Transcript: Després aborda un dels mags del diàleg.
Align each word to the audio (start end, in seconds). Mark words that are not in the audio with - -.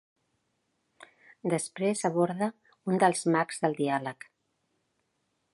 Després 1.55 2.01
aborda 2.11 2.49
un 2.93 2.99
dels 3.07 3.23
mags 3.37 3.63
del 3.67 3.81
diàleg. 3.85 4.31